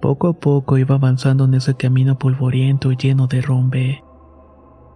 Poco 0.00 0.28
a 0.28 0.32
poco 0.34 0.78
iba 0.78 0.94
avanzando 0.94 1.46
en 1.46 1.54
ese 1.54 1.74
camino 1.74 2.18
polvoriento 2.18 2.92
y 2.92 2.96
lleno 2.96 3.26
de 3.26 3.40
rombe, 3.40 4.04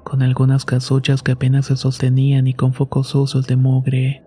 con 0.05 0.23
algunas 0.23 0.65
casuchas 0.65 1.23
que 1.23 1.33
apenas 1.33 1.67
se 1.67 1.77
sostenían 1.77 2.47
y 2.47 2.55
con 2.55 2.75
focos 2.75 3.09
sucios 3.09 3.47
de 3.47 3.57
mugre. 3.57 4.25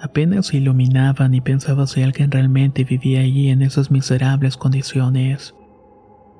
Apenas 0.00 0.46
se 0.46 0.58
iluminaban 0.58 1.34
y 1.34 1.40
pensaba 1.40 1.86
si 1.86 2.02
alguien 2.02 2.30
realmente 2.30 2.84
vivía 2.84 3.20
allí 3.20 3.48
en 3.48 3.62
esas 3.62 3.90
miserables 3.90 4.56
condiciones. 4.56 5.54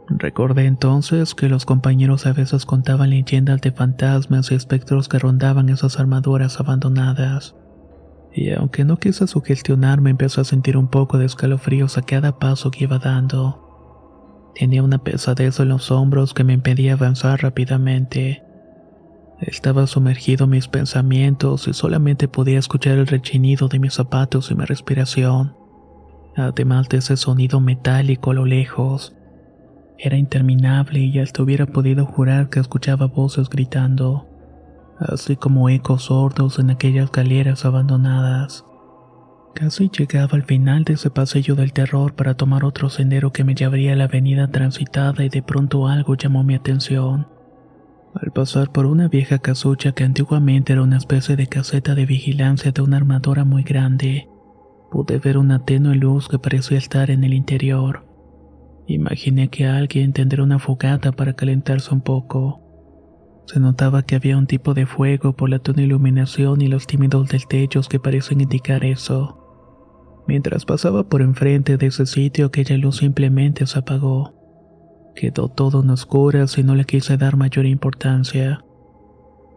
Recordé 0.08 0.66
entonces 0.66 1.34
que 1.34 1.48
los 1.48 1.64
compañeros 1.64 2.26
a 2.26 2.32
veces 2.32 2.66
contaban 2.66 3.10
leyendas 3.10 3.60
de 3.62 3.72
fantasmas 3.72 4.50
y 4.50 4.54
espectros 4.54 5.08
que 5.08 5.18
rondaban 5.18 5.70
esas 5.70 5.98
armaduras 5.98 6.60
abandonadas 6.60 7.54
y 8.34 8.50
aunque 8.50 8.84
no 8.84 8.98
quise 8.98 9.26
sugestionarme 9.28 10.10
empezó 10.10 10.40
a 10.40 10.44
sentir 10.44 10.76
un 10.76 10.88
poco 10.88 11.18
de 11.18 11.26
escalofríos 11.26 11.96
a 11.96 12.02
cada 12.02 12.38
paso 12.38 12.70
que 12.72 12.84
iba 12.84 12.98
dando. 12.98 13.60
Tenía 14.56 14.82
una 14.82 14.98
pesadez 14.98 15.60
en 15.60 15.68
los 15.68 15.90
hombros 15.90 16.34
que 16.34 16.42
me 16.42 16.52
impedía 16.52 16.94
avanzar 16.94 17.42
rápidamente. 17.42 18.42
Estaba 19.40 19.86
sumergido 19.86 20.44
en 20.44 20.50
mis 20.50 20.68
pensamientos 20.68 21.68
y 21.68 21.74
solamente 21.74 22.26
podía 22.26 22.58
escuchar 22.58 22.98
el 22.98 23.06
rechinido 23.06 23.68
de 23.68 23.78
mis 23.78 23.94
zapatos 23.94 24.50
y 24.50 24.54
mi 24.54 24.64
respiración, 24.64 25.56
además 26.36 26.88
de 26.88 26.98
ese 26.98 27.16
sonido 27.16 27.60
metálico 27.60 28.32
a 28.32 28.34
lo 28.34 28.46
lejos. 28.46 29.14
Era 29.96 30.16
interminable 30.16 31.00
y 31.00 31.20
hasta 31.20 31.42
hubiera 31.42 31.66
podido 31.66 32.04
jurar 32.04 32.48
que 32.48 32.58
escuchaba 32.58 33.06
voces 33.06 33.48
gritando, 33.48 34.26
así 34.98 35.36
como 35.36 35.68
ecos 35.68 36.04
sordos 36.04 36.58
en 36.58 36.70
aquellas 36.70 37.10
galeras 37.10 37.64
abandonadas. 37.64 38.64
Casi 39.54 39.88
llegaba 39.88 40.30
al 40.32 40.42
final 40.42 40.82
de 40.84 40.94
ese 40.94 41.10
pasillo 41.10 41.54
del 41.54 41.72
terror 41.72 42.14
para 42.14 42.34
tomar 42.34 42.64
otro 42.64 42.90
sendero 42.90 43.32
que 43.32 43.44
me 43.44 43.54
llevaría 43.54 43.92
a 43.92 43.96
la 43.96 44.04
avenida 44.04 44.48
transitada 44.48 45.24
y 45.24 45.28
de 45.28 45.42
pronto 45.42 45.86
algo 45.86 46.16
llamó 46.16 46.42
mi 46.42 46.56
atención. 46.56 47.28
Al 48.14 48.32
pasar 48.32 48.70
por 48.72 48.86
una 48.86 49.08
vieja 49.08 49.38
casucha 49.38 49.92
que 49.92 50.04
antiguamente 50.04 50.72
era 50.72 50.82
una 50.82 50.96
especie 50.96 51.36
de 51.36 51.46
caseta 51.46 51.94
de 51.94 52.06
vigilancia 52.06 52.72
de 52.72 52.82
una 52.82 52.96
armadora 52.96 53.44
muy 53.44 53.62
grande, 53.62 54.28
pude 54.90 55.18
ver 55.18 55.38
una 55.38 55.64
tenue 55.64 55.94
luz 55.94 56.28
que 56.28 56.38
parecía 56.38 56.78
estar 56.78 57.10
en 57.10 57.22
el 57.22 57.34
interior. 57.34 58.06
Imaginé 58.86 59.48
que 59.48 59.66
alguien 59.66 60.12
tendría 60.12 60.44
una 60.44 60.58
fogata 60.58 61.12
para 61.12 61.34
calentarse 61.34 61.94
un 61.94 62.02
poco. 62.02 62.63
Se 63.46 63.60
notaba 63.60 64.02
que 64.02 64.16
había 64.16 64.38
un 64.38 64.46
tipo 64.46 64.74
de 64.74 64.86
fuego 64.86 65.34
por 65.34 65.50
la 65.50 65.58
tenue 65.58 65.84
iluminación 65.84 66.62
y 66.62 66.68
los 66.68 66.86
tímidos 66.86 67.28
destellos 67.28 67.88
que 67.88 68.00
parecen 68.00 68.40
indicar 68.40 68.84
eso. 68.84 69.40
Mientras 70.26 70.64
pasaba 70.64 71.04
por 71.04 71.20
enfrente 71.20 71.76
de 71.76 71.86
ese 71.86 72.06
sitio 72.06 72.46
aquella 72.46 72.78
luz 72.78 72.96
simplemente 72.96 73.66
se 73.66 73.78
apagó. 73.78 74.32
Quedó 75.14 75.48
todo 75.48 75.82
en 75.82 75.90
oscuras 75.90 76.56
y 76.58 76.62
no 76.62 76.74
le 76.74 76.84
quise 76.84 77.16
dar 77.16 77.36
mayor 77.36 77.66
importancia. 77.66 78.64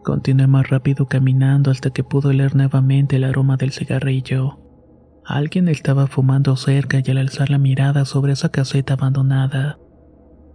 Continué 0.04 0.46
más 0.46 0.68
rápido 0.68 1.06
caminando 1.06 1.70
hasta 1.70 1.90
que 1.90 2.04
pude 2.04 2.28
oler 2.28 2.54
nuevamente 2.54 3.16
el 3.16 3.24
aroma 3.24 3.56
del 3.56 3.72
cigarrillo. 3.72 4.58
Alguien 5.24 5.68
estaba 5.68 6.06
fumando 6.06 6.56
cerca 6.56 7.02
y 7.04 7.10
al 7.10 7.18
alzar 7.18 7.50
la 7.50 7.58
mirada 7.58 8.04
sobre 8.04 8.32
esa 8.32 8.50
caseta 8.50 8.94
abandonada, 8.94 9.78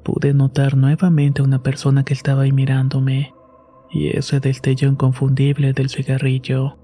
pude 0.04 0.34
notar 0.34 0.78
nuevamente 0.78 1.42
a 1.42 1.46
una 1.46 1.64
persona 1.64 2.04
que 2.04 2.14
estaba 2.14 2.44
ahí 2.44 2.52
mirándome, 2.52 3.34
y 3.92 4.10
ese 4.10 4.40
destello 4.40 4.90
inconfundible 4.90 5.74
del 5.74 5.90
cigarrillo. 5.90 6.78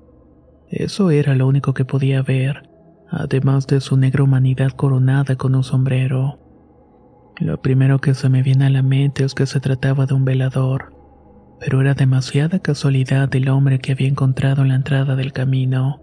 Eso 0.69 1.09
era 1.09 1.35
lo 1.35 1.47
único 1.47 1.73
que 1.73 1.85
podía 1.85 2.21
ver 2.21 2.69
además 3.11 3.67
de 3.67 3.81
su 3.81 3.97
negra 3.97 4.23
humanidad 4.23 4.71
coronada 4.71 5.35
con 5.35 5.55
un 5.55 5.63
sombrero. 5.63 6.39
Lo 7.37 7.61
primero 7.61 7.99
que 7.99 8.13
se 8.13 8.29
me 8.29 8.43
viene 8.43 8.65
a 8.65 8.69
la 8.69 8.83
mente 8.83 9.23
es 9.23 9.33
que 9.33 9.45
se 9.45 9.59
trataba 9.59 10.05
de 10.05 10.13
un 10.13 10.25
velador, 10.25 10.93
pero 11.59 11.81
era 11.81 11.93
demasiada 11.93 12.59
casualidad 12.59 13.29
del 13.29 13.49
hombre 13.49 13.79
que 13.79 13.93
había 13.93 14.07
encontrado 14.07 14.61
en 14.61 14.69
la 14.69 14.75
entrada 14.75 15.15
del 15.15 15.33
camino. 15.33 16.01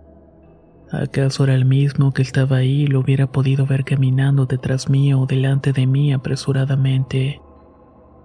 ¿Acaso 1.00 1.44
era 1.44 1.54
el 1.54 1.64
mismo 1.64 2.12
que 2.12 2.22
estaba 2.22 2.58
ahí 2.58 2.82
y 2.82 2.86
lo 2.86 3.00
hubiera 3.00 3.26
podido 3.26 3.66
ver 3.66 3.84
caminando 3.84 4.46
detrás 4.46 4.88
mío 4.88 5.20
o 5.20 5.26
delante 5.26 5.72
de 5.72 5.86
mí 5.86 6.12
apresuradamente? 6.12 7.40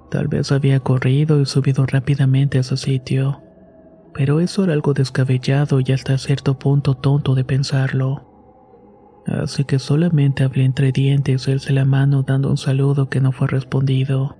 Tal 0.09 0.27
vez 0.27 0.51
había 0.51 0.79
corrido 0.79 1.39
y 1.41 1.45
subido 1.45 1.85
rápidamente 1.85 2.57
a 2.57 2.61
ese 2.61 2.77
sitio, 2.77 3.41
pero 4.13 4.39
eso 4.39 4.63
era 4.63 4.73
algo 4.73 4.93
descabellado 4.93 5.79
y 5.79 5.91
hasta 5.91 6.17
cierto 6.17 6.57
punto 6.59 6.95
tonto 6.95 7.35
de 7.35 7.43
pensarlo 7.43 8.31
así 9.25 9.63
que 9.63 9.79
solamente 9.79 10.43
hablé 10.43 10.65
entre 10.65 10.91
dientes 10.91 11.47
y 11.47 11.73
la 11.73 11.85
mano 11.85 12.23
dando 12.23 12.49
un 12.49 12.57
saludo 12.57 13.09
que 13.09 13.21
no 13.21 13.31
fue 13.31 13.47
respondido. 13.47 14.37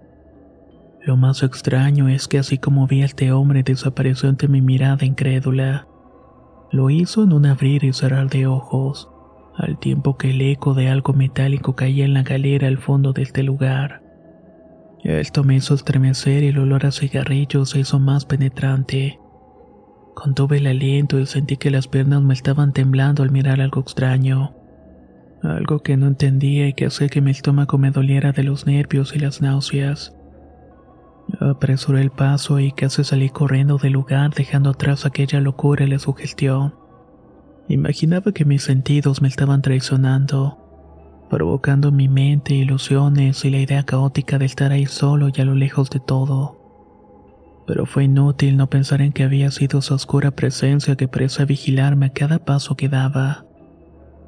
Lo 1.04 1.18
más 1.18 1.44
extraño 1.44 2.10
es 2.10 2.28
que 2.28 2.40
así 2.40 2.58
como 2.58 2.88
vi 2.88 3.02
a 3.02 3.06
este 3.06 3.32
hombre 3.32 3.64
desapareció 3.64 4.30
ante 4.30 4.48
mi 4.48 4.62
mirada 4.62 5.06
incrédula. 5.06 5.88
Lo 6.72 6.90
hizo 6.90 7.24
en 7.24 7.34
un 7.34 7.46
abrir 7.46 7.84
y 7.84 7.94
cerrar 7.94 8.30
de 8.30 8.48
ojos, 8.48 9.10
al 9.56 9.78
tiempo 9.80 10.18
que 10.18 10.32
el 10.32 10.42
eco 10.42 10.74
de 10.74 10.90
algo 10.90 11.14
metálico 11.14 11.76
caía 11.76 12.06
en 12.06 12.14
la 12.14 12.24
galera 12.24 12.68
al 12.68 12.78
fondo 12.78 13.14
de 13.14 13.24
este 13.24 13.44
lugar. 13.44 14.02
Esto 15.04 15.44
me 15.44 15.56
hizo 15.56 15.74
estremecer 15.74 16.44
y 16.44 16.48
el 16.48 16.60
olor 16.60 16.86
a 16.86 16.92
cigarrillos 16.92 17.72
se 17.72 17.80
hizo 17.80 18.00
más 18.00 18.26
penetrante. 18.26 19.20
Contuve 20.16 20.58
el 20.58 20.68
aliento 20.68 21.20
y 21.20 21.26
sentí 21.26 21.58
que 21.58 21.72
las 21.72 21.88
piernas 21.88 22.22
me 22.22 22.34
estaban 22.34 22.72
temblando 22.74 23.24
al 23.24 23.32
mirar 23.32 23.62
algo 23.62 23.82
extraño 23.82 24.56
algo 25.50 25.80
que 25.80 25.98
no 25.98 26.08
entendía 26.08 26.68
y 26.68 26.74
que 26.74 26.86
hacía 26.86 27.10
que 27.10 27.22
mi 27.22 27.32
estómago 27.32 27.78
me 27.78 27.92
doliera 27.92 28.32
de 28.32 28.44
los 28.44 28.66
nervios 28.66 29.16
y 29.16 29.20
las 29.20 29.42
náuseas. 29.42 30.16
Apresuré 31.40 32.02
el 32.02 32.12
paso 32.12 32.60
y 32.60 32.72
casi 32.72 33.04
salí 33.04 33.30
corriendo 33.30 33.78
del 33.78 33.94
lugar 33.94 34.34
dejando 34.34 34.72
atrás 34.72 35.06
aquella 35.06 35.40
locura 35.40 35.86
y 35.86 35.90
la 35.90 36.00
sugestión. 36.00 36.76
Imaginaba 37.68 38.32
que 38.32 38.46
mis 38.46 38.64
sentidos 38.64 39.22
me 39.22 39.28
estaban 39.28 39.62
traicionando, 39.62 40.58
provocando 41.30 41.90
en 41.90 41.96
mi 41.96 42.10
mente 42.10 42.54
ilusiones 42.54 43.46
y 43.46 43.50
la 43.50 43.60
idea 43.60 43.84
caótica 43.84 44.38
de 44.38 44.46
estar 44.46 44.72
ahí 44.72 44.86
solo 44.86 45.30
y 45.34 45.40
a 45.40 45.46
lo 45.46 45.56
lejos 45.56 45.90
de 45.90 46.00
todo. 46.00 46.58
Pero 47.66 47.86
fue 47.86 48.04
inútil 48.06 48.58
no 48.58 48.70
pensar 48.70 49.02
en 49.02 49.14
que 49.14 49.24
había 49.24 49.50
sido 49.52 49.80
esa 49.80 49.96
oscura 49.96 50.32
presencia 50.32 50.98
que 50.98 51.08
parecía 51.08 51.46
vigilarme 51.46 52.08
a 52.08 52.14
cada 52.14 52.40
paso 52.40 52.76
que 52.76 52.90
daba. 52.90 53.46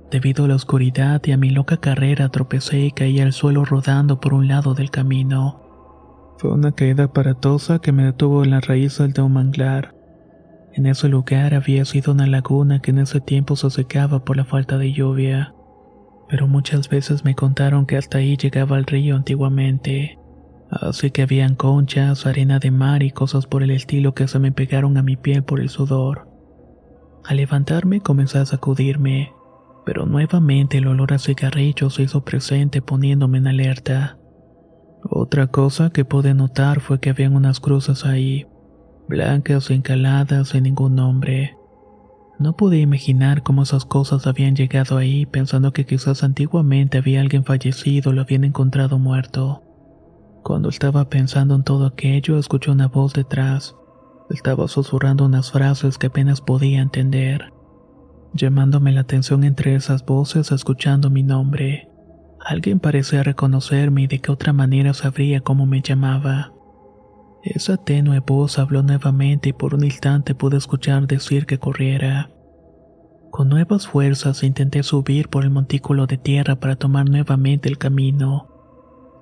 Debido 0.09 0.45
a 0.45 0.47
la 0.47 0.55
oscuridad 0.55 1.21
y 1.25 1.31
a 1.31 1.37
mi 1.37 1.49
loca 1.49 1.77
carrera 1.77 2.29
tropecé 2.29 2.79
y 2.79 2.91
caí 2.91 3.19
al 3.19 3.33
suelo 3.33 3.65
rodando 3.65 4.19
por 4.19 4.33
un 4.33 4.47
lado 4.47 4.73
del 4.73 4.91
camino. 4.91 5.62
Fue 6.37 6.51
una 6.51 6.71
caída 6.71 7.05
aparatosa 7.05 7.79
que 7.79 7.91
me 7.91 8.05
detuvo 8.05 8.43
en 8.43 8.51
la 8.51 8.59
raíz 8.59 8.97
de 8.97 9.21
un 9.21 9.33
manglar. 9.33 9.95
En 10.73 10.87
ese 10.87 11.07
lugar 11.07 11.53
había 11.53 11.85
sido 11.85 12.13
una 12.13 12.27
laguna 12.27 12.79
que 12.79 12.91
en 12.91 12.99
ese 12.99 13.21
tiempo 13.21 13.55
se 13.55 13.69
secaba 13.69 14.25
por 14.25 14.37
la 14.37 14.45
falta 14.45 14.77
de 14.77 14.91
lluvia, 14.91 15.53
pero 16.27 16.47
muchas 16.47 16.89
veces 16.89 17.23
me 17.23 17.35
contaron 17.35 17.85
que 17.85 17.97
hasta 17.97 18.17
ahí 18.17 18.37
llegaba 18.37 18.79
el 18.79 18.85
río 18.85 19.15
antiguamente, 19.15 20.17
así 20.71 21.11
que 21.11 21.21
habían 21.21 21.55
conchas, 21.55 22.25
arena 22.25 22.57
de 22.57 22.71
mar 22.71 23.03
y 23.03 23.11
cosas 23.11 23.45
por 23.45 23.61
el 23.61 23.69
estilo 23.69 24.15
que 24.15 24.27
se 24.27 24.39
me 24.39 24.51
pegaron 24.51 24.97
a 24.97 25.03
mi 25.03 25.15
piel 25.15 25.43
por 25.43 25.59
el 25.59 25.69
sudor. 25.69 26.27
Al 27.23 27.37
levantarme 27.37 28.01
comencé 28.01 28.39
a 28.39 28.45
sacudirme, 28.45 29.31
pero 29.85 30.07
nuevamente 30.07 30.79
el 30.79 30.87
olor 30.87 31.13
a 31.13 31.19
cigarrillo 31.19 31.89
se 31.89 32.03
hizo 32.03 32.23
presente 32.23 32.81
poniéndome 32.81 33.37
en 33.37 33.47
alerta. 33.47 34.17
Otra 35.09 35.47
cosa 35.47 35.89
que 35.89 36.05
pude 36.05 36.33
notar 36.33 36.79
fue 36.79 36.99
que 36.99 37.09
habían 37.09 37.35
unas 37.35 37.59
cruces 37.59 38.05
ahí, 38.05 38.47
blancas 39.07 39.69
y 39.69 39.73
encaladas 39.73 40.49
sin 40.49 40.63
ningún 40.63 40.95
nombre. 40.95 41.57
No 42.39 42.55
pude 42.55 42.79
imaginar 42.79 43.43
cómo 43.43 43.63
esas 43.63 43.85
cosas 43.85 44.27
habían 44.27 44.55
llegado 44.55 44.97
ahí 44.97 45.25
pensando 45.25 45.71
que 45.71 45.85
quizás 45.85 46.23
antiguamente 46.23 46.97
había 46.97 47.21
alguien 47.21 47.43
fallecido 47.43 48.11
o 48.11 48.13
lo 48.13 48.21
habían 48.21 48.43
encontrado 48.43 48.97
muerto. 48.97 49.63
Cuando 50.43 50.69
estaba 50.69 51.09
pensando 51.09 51.55
en 51.55 51.63
todo 51.63 51.85
aquello, 51.85 52.37
escuché 52.37 52.71
una 52.71 52.87
voz 52.87 53.13
detrás. 53.13 53.75
Estaba 54.29 54.67
susurrando 54.67 55.25
unas 55.25 55.51
frases 55.51 55.97
que 55.97 56.07
apenas 56.07 56.41
podía 56.41 56.81
entender 56.81 57.53
llamándome 58.33 58.91
la 58.91 59.01
atención 59.01 59.43
entre 59.43 59.75
esas 59.75 60.05
voces 60.05 60.51
escuchando 60.51 61.09
mi 61.09 61.23
nombre. 61.23 61.89
Alguien 62.45 62.79
parecía 62.79 63.23
reconocerme 63.23 64.03
y 64.03 64.07
de 64.07 64.19
qué 64.19 64.31
otra 64.31 64.51
manera 64.51 64.93
sabría 64.93 65.39
cómo 65.39 65.65
me 65.65 65.81
llamaba. 65.81 66.51
Esa 67.43 67.77
tenue 67.77 68.19
voz 68.19 68.59
habló 68.59 68.83
nuevamente 68.83 69.49
y 69.49 69.53
por 69.53 69.73
un 69.75 69.85
instante 69.85 70.35
pude 70.35 70.57
escuchar 70.57 71.07
decir 71.07 71.45
que 71.45 71.57
corriera. 71.57 72.29
Con 73.31 73.49
nuevas 73.49 73.87
fuerzas 73.87 74.43
intenté 74.43 74.83
subir 74.83 75.29
por 75.29 75.43
el 75.43 75.49
montículo 75.49 76.05
de 76.05 76.17
tierra 76.17 76.57
para 76.57 76.75
tomar 76.75 77.09
nuevamente 77.09 77.69
el 77.69 77.77
camino. 77.77 78.49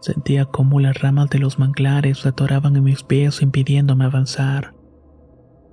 Sentía 0.02 0.46
cómo 0.46 0.80
las 0.80 1.00
ramas 1.00 1.30
de 1.30 1.40
los 1.40 1.60
manglares 1.60 2.26
atoraban 2.26 2.76
en 2.76 2.84
mis 2.84 3.04
pies 3.04 3.42
impidiéndome 3.42 4.06
avanzar. 4.06 4.74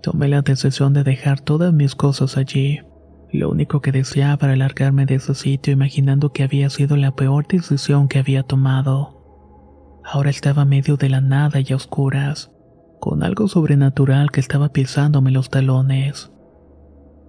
Tomé 0.02 0.28
la 0.28 0.42
decisión 0.42 0.92
de 0.92 1.02
dejar 1.02 1.40
todas 1.40 1.72
mis 1.72 1.94
cosas 1.94 2.36
allí. 2.36 2.80
Lo 3.30 3.50
único 3.50 3.80
que 3.80 3.92
deseaba 3.92 4.46
era 4.46 4.54
alargarme 4.54 5.04
de 5.04 5.16
ese 5.16 5.34
sitio 5.34 5.72
imaginando 5.72 6.32
que 6.32 6.42
había 6.42 6.70
sido 6.70 6.96
la 6.96 7.14
peor 7.14 7.46
decisión 7.46 8.08
que 8.08 8.18
había 8.18 8.42
tomado. 8.42 10.00
Ahora 10.04 10.30
estaba 10.30 10.64
medio 10.64 10.96
de 10.96 11.10
la 11.10 11.20
nada 11.20 11.60
y 11.60 11.72
a 11.72 11.76
oscuras, 11.76 12.50
con 13.00 13.22
algo 13.22 13.46
sobrenatural 13.46 14.30
que 14.30 14.40
estaba 14.40 14.70
pisándome 14.70 15.30
los 15.30 15.50
talones. 15.50 16.32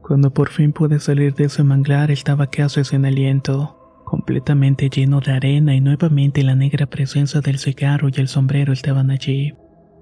Cuando 0.01 0.33
por 0.33 0.49
fin 0.49 0.71
pude 0.71 0.99
salir 0.99 1.35
de 1.35 1.45
ese 1.45 1.63
manglar 1.63 2.09
estaba 2.11 2.47
casi 2.47 2.83
sin 2.85 3.05
aliento, 3.05 4.03
completamente 4.05 4.89
lleno 4.89 5.19
de 5.19 5.33
arena 5.33 5.75
y 5.75 5.81
nuevamente 5.81 6.43
la 6.43 6.55
negra 6.55 6.85
presencia 6.85 7.41
del 7.41 7.59
cigarro 7.59 8.09
y 8.09 8.19
el 8.19 8.27
sombrero 8.27 8.71
estaban 8.71 9.11
allí, 9.11 9.53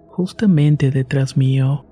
justamente 0.08 0.92
detrás 0.92 1.36
mío. 1.36 1.86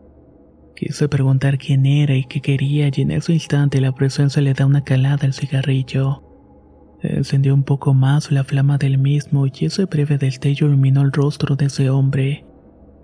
Quise 0.75 1.07
preguntar 1.07 1.57
quién 1.57 1.85
era 1.85 2.15
y 2.15 2.25
qué 2.25 2.41
quería 2.41 2.89
y 2.93 3.01
en 3.01 3.11
ese 3.11 3.31
instante 3.31 3.79
la 3.79 3.93
presencia 3.93 4.41
le 4.41 4.53
da 4.53 4.65
una 4.65 4.83
calada 4.83 5.25
al 5.25 5.33
cigarrillo. 5.33 6.21
Encendió 7.01 7.53
un 7.53 7.63
poco 7.63 7.93
más 7.93 8.29
la 8.29 8.43
flama 8.43 8.77
del 8.77 8.97
mismo 8.97 9.45
y 9.47 9.65
ese 9.65 9.85
breve 9.85 10.17
destello 10.17 10.67
iluminó 10.67 11.01
el 11.01 11.13
rostro 11.13 11.55
de 11.55 11.65
ese 11.65 11.89
hombre. 11.89 12.45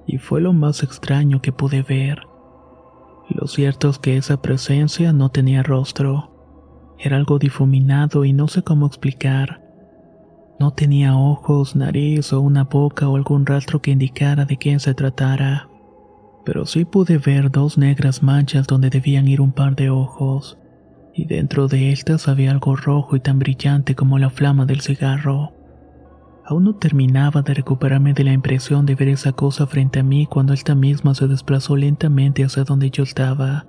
y 0.08 0.18
fue 0.18 0.42
lo 0.42 0.52
más 0.52 0.84
extraño 0.84 1.42
que 1.42 1.54
pude 1.54 1.84
ver. 1.84 2.24
Lo 3.30 3.48
cierto 3.48 3.90
es 3.90 4.00
que 4.00 4.18
esa 4.18 4.42
presencia 4.42 5.14
no 5.14 5.30
tenía 5.30 5.64
rostro. 5.64 6.96
Era 7.00 7.16
algo 7.16 7.40
difuminado 7.40 8.26
y 8.26 8.34
no 8.34 8.48
sé 8.50 8.64
cómo 8.64 8.88
explicar. 8.88 9.62
No 10.60 10.72
tenía 10.72 11.16
ojos, 11.16 11.76
nariz 11.76 12.34
o 12.34 12.42
una 12.42 12.66
boca 12.66 13.08
o 13.08 13.16
algún 13.16 13.46
rastro 13.46 13.82
que 13.82 13.92
indicara 13.92 14.44
de 14.44 14.58
quién 14.58 14.80
se 14.80 14.94
tratara. 14.94 15.71
Pero 16.44 16.66
sí 16.66 16.86
pude 16.86 17.18
ver 17.18 17.52
dos 17.52 17.78
negras 17.78 18.24
manchas 18.24 18.68
donde 18.68 18.90
debían 18.90 19.28
ir 19.28 19.42
un 19.42 19.52
par 19.52 19.76
de 19.76 19.90
ojos, 19.90 20.58
y 21.14 21.26
dentro 21.26 21.68
de 21.68 21.92
estas 21.92 22.28
había 22.28 22.52
algo 22.52 22.76
rojo 22.76 23.16
y 23.16 23.20
tan 23.20 23.40
brillante 23.40 23.96
como 23.96 24.18
la 24.18 24.30
flama 24.30 24.66
del 24.66 24.82
cigarro. 24.82 25.54
Aún 26.46 26.64
no 26.64 26.76
terminaba 26.76 27.44
de 27.44 27.54
recuperarme 27.54 28.14
de 28.14 28.24
la 28.24 28.34
impresión 28.34 28.86
de 28.86 28.96
ver 28.96 29.10
esa 29.10 29.32
cosa 29.32 29.68
frente 29.68 30.00
a 30.00 30.04
mí 30.04 30.26
cuando 30.26 30.54
esta 30.54 30.76
misma 30.76 31.14
se 31.14 31.28
desplazó 31.28 31.76
lentamente 31.76 32.44
hacia 32.44 32.64
donde 32.64 32.90
yo 32.90 33.04
estaba. 33.04 33.68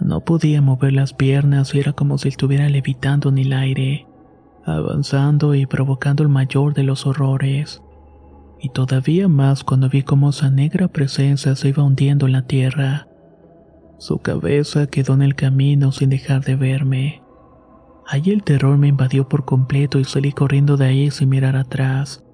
No 0.00 0.20
podía 0.22 0.62
mover 0.62 0.94
las 0.94 1.12
piernas 1.12 1.74
y 1.74 1.78
era 1.78 1.92
como 1.92 2.18
si 2.18 2.28
estuviera 2.28 2.68
levitando 2.68 3.28
en 3.28 3.38
el 3.38 3.52
aire, 3.52 4.06
avanzando 4.64 5.54
y 5.54 5.66
provocando 5.66 6.22
el 6.22 6.28
mayor 6.28 6.74
de 6.74 6.82
los 6.82 7.06
horrores. 7.06 7.82
Y 8.62 8.68
todavía 8.68 9.26
más 9.26 9.64
cuando 9.64 9.88
vi 9.88 10.02
cómo 10.02 10.30
esa 10.30 10.50
negra 10.50 10.88
presencia 10.88 11.56
se 11.56 11.68
iba 11.68 11.82
hundiendo 11.82 12.26
en 12.26 12.32
la 12.32 12.46
tierra. 12.46 13.08
Su 13.98 14.18
cabeza 14.18 14.86
quedó 14.86 15.14
en 15.14 15.22
el 15.22 15.34
camino 15.34 15.92
sin 15.92 16.10
dejar 16.10 16.44
de 16.44 16.56
verme. 16.56 17.22
Allí 18.06 18.32
el 18.32 18.42
terror 18.42 18.76
me 18.76 18.88
invadió 18.88 19.28
por 19.28 19.44
completo 19.44 19.98
y 19.98 20.04
salí 20.04 20.32
corriendo 20.32 20.76
de 20.76 20.86
ahí 20.86 21.10
sin 21.10 21.28
mirar 21.28 21.56
atrás. 21.56 22.24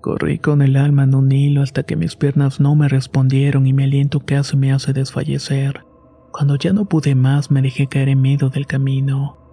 Corrí 0.00 0.38
con 0.38 0.62
el 0.62 0.76
alma 0.76 1.04
en 1.04 1.14
un 1.14 1.32
hilo 1.32 1.62
hasta 1.62 1.82
que 1.82 1.96
mis 1.96 2.14
piernas 2.14 2.60
no 2.60 2.74
me 2.76 2.88
respondieron 2.88 3.66
y 3.66 3.72
mi 3.72 3.84
aliento 3.84 4.20
casi 4.20 4.56
me 4.56 4.72
hace 4.72 4.92
desfallecer. 4.92 5.84
Cuando 6.30 6.56
ya 6.56 6.72
no 6.72 6.84
pude 6.84 7.14
más 7.14 7.50
me 7.50 7.62
dejé 7.62 7.86
caer 7.86 8.10
en 8.10 8.20
medio 8.20 8.50
del 8.50 8.66
camino. 8.66 9.43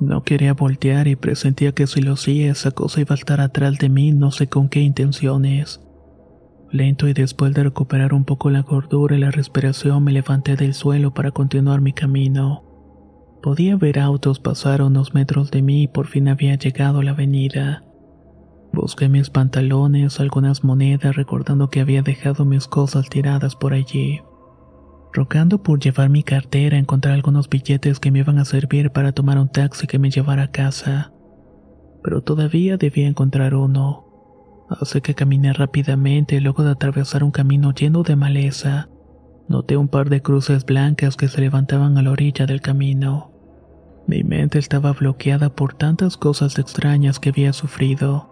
No 0.00 0.22
quería 0.24 0.54
voltear 0.54 1.08
y 1.08 1.16
presentía 1.16 1.72
que 1.72 1.86
si 1.86 2.00
lo 2.00 2.14
hacía 2.14 2.50
esa 2.50 2.70
cosa 2.70 3.02
iba 3.02 3.14
a 3.14 3.18
estar 3.18 3.40
atrás 3.42 3.78
de 3.78 3.90
mí 3.90 4.12
no 4.12 4.30
sé 4.30 4.48
con 4.48 4.70
qué 4.70 4.80
intenciones. 4.80 5.80
Lento 6.72 7.06
y 7.06 7.12
después 7.12 7.52
de 7.52 7.64
recuperar 7.64 8.14
un 8.14 8.24
poco 8.24 8.48
la 8.48 8.62
gordura 8.62 9.16
y 9.16 9.20
la 9.20 9.30
respiración 9.30 10.02
me 10.02 10.12
levanté 10.12 10.56
del 10.56 10.72
suelo 10.72 11.12
para 11.12 11.32
continuar 11.32 11.82
mi 11.82 11.92
camino. 11.92 12.64
Podía 13.42 13.76
ver 13.76 13.98
autos 13.98 14.38
pasar 14.38 14.80
unos 14.80 15.12
metros 15.12 15.50
de 15.50 15.60
mí 15.60 15.82
y 15.82 15.88
por 15.88 16.06
fin 16.06 16.28
había 16.28 16.54
llegado 16.54 17.00
a 17.00 17.04
la 17.04 17.10
avenida. 17.10 17.84
Busqué 18.72 19.08
mis 19.08 19.28
pantalones, 19.30 20.20
algunas 20.20 20.64
monedas, 20.64 21.16
recordando 21.16 21.68
que 21.68 21.80
había 21.80 22.02
dejado 22.02 22.44
mis 22.44 22.68
cosas 22.68 23.10
tiradas 23.10 23.56
por 23.56 23.74
allí. 23.74 24.20
Rogando 25.12 25.62
por 25.62 25.80
llevar 25.80 26.08
mi 26.08 26.22
cartera, 26.22 26.78
encontré 26.78 27.12
algunos 27.12 27.48
billetes 27.48 27.98
que 27.98 28.12
me 28.12 28.20
iban 28.20 28.38
a 28.38 28.44
servir 28.44 28.90
para 28.92 29.12
tomar 29.12 29.38
un 29.38 29.48
taxi 29.48 29.86
que 29.86 29.98
me 29.98 30.10
llevara 30.10 30.44
a 30.44 30.50
casa. 30.50 31.12
Pero 32.02 32.22
todavía 32.22 32.76
debía 32.76 33.08
encontrar 33.08 33.54
uno. 33.54 34.06
Así 34.70 35.00
que 35.00 35.14
caminé 35.14 35.52
rápidamente 35.52 36.40
luego 36.40 36.62
de 36.62 36.70
atravesar 36.70 37.24
un 37.24 37.32
camino 37.32 37.72
lleno 37.72 38.04
de 38.04 38.14
maleza, 38.14 38.88
noté 39.48 39.76
un 39.76 39.88
par 39.88 40.08
de 40.10 40.22
cruces 40.22 40.64
blancas 40.64 41.16
que 41.16 41.26
se 41.26 41.40
levantaban 41.40 41.98
a 41.98 42.02
la 42.02 42.12
orilla 42.12 42.46
del 42.46 42.60
camino. 42.60 43.32
Mi 44.06 44.22
mente 44.22 44.60
estaba 44.60 44.92
bloqueada 44.92 45.50
por 45.50 45.74
tantas 45.74 46.16
cosas 46.16 46.56
extrañas 46.58 47.18
que 47.18 47.30
había 47.30 47.52
sufrido. 47.52 48.30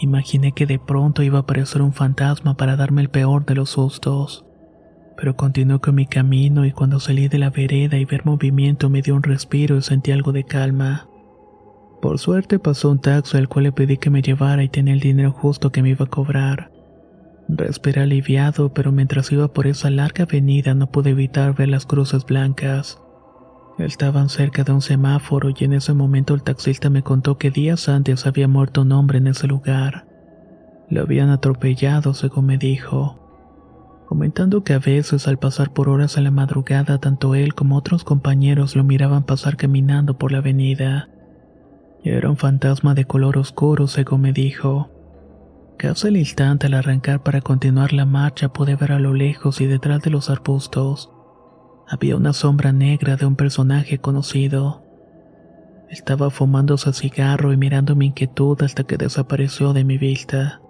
Imaginé 0.00 0.52
que 0.52 0.66
de 0.66 0.78
pronto 0.78 1.24
iba 1.24 1.38
a 1.38 1.42
aparecer 1.42 1.82
un 1.82 1.92
fantasma 1.92 2.56
para 2.56 2.76
darme 2.76 3.02
el 3.02 3.10
peor 3.10 3.44
de 3.44 3.56
los 3.56 3.70
sustos. 3.70 4.46
Pero 5.16 5.36
continué 5.36 5.78
con 5.78 5.94
mi 5.94 6.06
camino 6.06 6.64
y 6.64 6.72
cuando 6.72 6.98
salí 7.00 7.28
de 7.28 7.38
la 7.38 7.50
vereda 7.50 7.98
y 7.98 8.04
ver 8.04 8.24
movimiento 8.24 8.90
me 8.90 9.02
dio 9.02 9.14
un 9.14 9.22
respiro 9.22 9.76
y 9.76 9.82
sentí 9.82 10.10
algo 10.10 10.32
de 10.32 10.44
calma. 10.44 11.08
Por 12.00 12.18
suerte 12.18 12.58
pasó 12.58 12.90
un 12.90 13.00
taxi 13.00 13.36
al 13.36 13.48
cual 13.48 13.64
le 13.64 13.72
pedí 13.72 13.96
que 13.96 14.10
me 14.10 14.22
llevara 14.22 14.64
y 14.64 14.68
tenía 14.68 14.94
el 14.94 15.00
dinero 15.00 15.30
justo 15.30 15.70
que 15.70 15.82
me 15.82 15.90
iba 15.90 16.06
a 16.06 16.10
cobrar. 16.10 16.72
Respiré 17.48 18.02
aliviado, 18.02 18.72
pero 18.72 18.92
mientras 18.92 19.30
iba 19.30 19.48
por 19.48 19.66
esa 19.66 19.90
larga 19.90 20.24
avenida 20.24 20.74
no 20.74 20.90
pude 20.90 21.10
evitar 21.10 21.54
ver 21.54 21.68
las 21.68 21.86
cruces 21.86 22.24
blancas. 22.24 23.00
Estaban 23.78 24.28
cerca 24.28 24.64
de 24.64 24.72
un 24.72 24.82
semáforo 24.82 25.50
y 25.50 25.64
en 25.64 25.74
ese 25.74 25.92
momento 25.92 26.34
el 26.34 26.42
taxista 26.42 26.90
me 26.90 27.02
contó 27.02 27.38
que 27.38 27.50
días 27.50 27.88
antes 27.88 28.26
había 28.26 28.48
muerto 28.48 28.82
un 28.82 28.92
hombre 28.92 29.18
en 29.18 29.28
ese 29.28 29.46
lugar. 29.46 30.06
Lo 30.88 31.02
habían 31.02 31.30
atropellado, 31.30 32.14
según 32.14 32.46
me 32.46 32.58
dijo. 32.58 33.21
Comentando 34.12 34.62
que 34.62 34.74
a 34.74 34.78
veces 34.78 35.26
al 35.26 35.38
pasar 35.38 35.72
por 35.72 35.88
horas 35.88 36.18
a 36.18 36.20
la 36.20 36.30
madrugada 36.30 36.98
tanto 36.98 37.34
él 37.34 37.54
como 37.54 37.78
otros 37.78 38.04
compañeros 38.04 38.76
lo 38.76 38.84
miraban 38.84 39.24
pasar 39.24 39.56
caminando 39.56 40.18
por 40.18 40.32
la 40.32 40.38
avenida. 40.38 41.08
Era 42.04 42.28
un 42.28 42.36
fantasma 42.36 42.92
de 42.92 43.06
color 43.06 43.38
oscuro, 43.38 43.86
según 43.86 44.20
me 44.20 44.34
dijo. 44.34 44.90
Casi 45.78 46.08
al 46.08 46.18
instante 46.18 46.66
al 46.66 46.74
arrancar 46.74 47.22
para 47.22 47.40
continuar 47.40 47.94
la 47.94 48.04
marcha 48.04 48.52
pude 48.52 48.76
ver 48.76 48.92
a 48.92 48.98
lo 48.98 49.14
lejos 49.14 49.62
y 49.62 49.66
detrás 49.66 50.02
de 50.02 50.10
los 50.10 50.28
arbustos 50.28 51.10
había 51.88 52.14
una 52.14 52.34
sombra 52.34 52.70
negra 52.70 53.16
de 53.16 53.24
un 53.24 53.34
personaje 53.34 53.96
conocido. 53.96 54.84
Estaba 55.88 56.28
fumándose 56.28 56.92
cigarro 56.92 57.50
y 57.50 57.56
mirando 57.56 57.96
mi 57.96 58.08
inquietud 58.08 58.60
hasta 58.60 58.84
que 58.84 58.98
desapareció 58.98 59.72
de 59.72 59.84
mi 59.84 59.96
vista. 59.96 60.60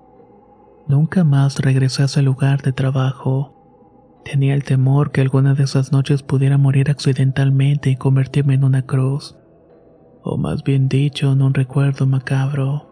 Nunca 0.88 1.24
más 1.24 1.58
regresé 1.60 2.02
a 2.02 2.06
ese 2.06 2.22
lugar 2.22 2.62
de 2.62 2.72
trabajo. 2.72 4.20
Tenía 4.24 4.54
el 4.54 4.64
temor 4.64 5.10
que 5.10 5.20
alguna 5.20 5.54
de 5.54 5.64
esas 5.64 5.92
noches 5.92 6.22
pudiera 6.22 6.58
morir 6.58 6.90
accidentalmente 6.90 7.90
y 7.90 7.96
convertirme 7.96 8.54
en 8.54 8.64
una 8.64 8.82
cruz, 8.82 9.36
o 10.22 10.36
más 10.36 10.62
bien 10.62 10.88
dicho, 10.88 11.32
en 11.32 11.42
un 11.42 11.54
recuerdo 11.54 12.06
macabro. 12.06 12.91